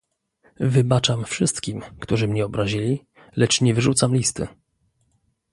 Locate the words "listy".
4.15-4.47